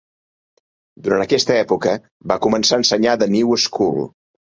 Durant 1.09 1.25
aquesta 1.27 1.55
època 1.65 1.95
va 2.35 2.41
començar 2.49 2.81
a 2.81 2.83
ensenyar 2.85 3.15
a 3.17 3.25
The 3.25 3.33
New 3.39 3.57
School. 3.69 4.07